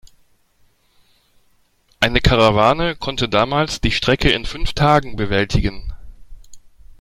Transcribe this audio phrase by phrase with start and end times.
[1.99, 5.93] Eine Karawane konnte damals die Strecke in fünf Tagen bewältigen.